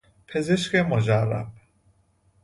پزشک 0.27 0.75
مجرب 0.75 1.47